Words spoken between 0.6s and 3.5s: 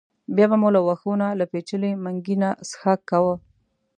مو له وښو کې له پېچلي منګي نه څښاک کاوه.